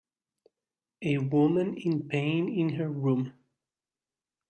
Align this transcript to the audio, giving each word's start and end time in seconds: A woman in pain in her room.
A 1.03 1.19
woman 1.19 1.77
in 1.77 2.07
pain 2.07 2.49
in 2.49 2.69
her 2.77 2.89
room. 2.89 3.33